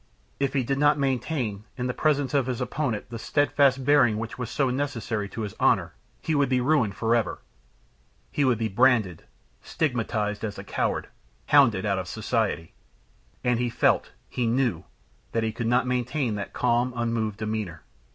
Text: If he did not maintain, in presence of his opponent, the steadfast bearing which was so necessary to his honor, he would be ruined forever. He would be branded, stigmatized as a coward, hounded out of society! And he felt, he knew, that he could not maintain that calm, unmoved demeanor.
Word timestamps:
If 0.39 0.53
he 0.53 0.63
did 0.63 0.79
not 0.79 0.97
maintain, 0.97 1.65
in 1.77 1.87
presence 1.93 2.33
of 2.33 2.47
his 2.47 2.59
opponent, 2.59 3.11
the 3.11 3.19
steadfast 3.19 3.85
bearing 3.85 4.17
which 4.17 4.35
was 4.35 4.49
so 4.49 4.71
necessary 4.71 5.29
to 5.29 5.41
his 5.41 5.53
honor, 5.59 5.93
he 6.23 6.33
would 6.33 6.49
be 6.49 6.59
ruined 6.59 6.95
forever. 6.95 7.43
He 8.31 8.43
would 8.43 8.57
be 8.57 8.67
branded, 8.67 9.25
stigmatized 9.61 10.43
as 10.43 10.57
a 10.57 10.63
coward, 10.63 11.09
hounded 11.49 11.85
out 11.85 11.99
of 11.99 12.07
society! 12.07 12.73
And 13.43 13.59
he 13.59 13.69
felt, 13.69 14.11
he 14.27 14.47
knew, 14.47 14.85
that 15.33 15.43
he 15.43 15.51
could 15.51 15.67
not 15.67 15.85
maintain 15.85 16.33
that 16.33 16.51
calm, 16.51 16.93
unmoved 16.95 17.37
demeanor. 17.37 17.83